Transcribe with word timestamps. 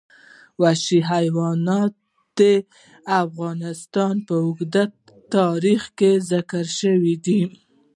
وحشي 0.61 0.99
حیوانات 1.11 1.93
د 2.37 2.41
افغانستان 3.23 4.13
په 4.27 4.35
اوږده 4.45 4.83
تاریخ 5.35 5.81
کې 5.97 6.11
ذکر 6.31 6.65
شوي 6.79 7.15
دي. 7.25 7.41